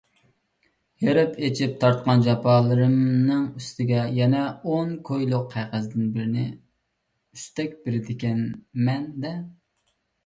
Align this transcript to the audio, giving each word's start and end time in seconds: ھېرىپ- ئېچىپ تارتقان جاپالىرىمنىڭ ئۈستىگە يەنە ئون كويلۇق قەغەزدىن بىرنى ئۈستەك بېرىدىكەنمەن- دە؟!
ھېرىپ- 1.01 1.35
ئېچىپ 1.47 1.73
تارتقان 1.83 2.23
جاپالىرىمنىڭ 2.27 3.43
ئۈستىگە 3.59 4.07
يەنە 4.21 4.41
ئون 4.71 4.97
كويلۇق 5.11 5.45
قەغەزدىن 5.53 6.09
بىرنى 6.17 6.47
ئۈستەك 6.49 7.77
بېرىدىكەنمەن- 7.85 9.07
دە؟! 9.27 9.37